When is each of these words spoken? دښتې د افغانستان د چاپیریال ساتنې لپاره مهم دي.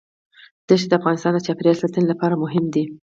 دښتې 0.67 0.87
د 0.89 0.93
افغانستان 0.99 1.31
د 1.33 1.39
چاپیریال 1.47 1.77
ساتنې 1.83 2.05
لپاره 2.11 2.41
مهم 2.43 2.65
دي. 2.73 2.83